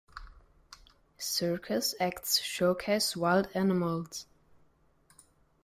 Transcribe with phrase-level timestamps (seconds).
[1.19, 4.25] Circus acts showcased wild animals.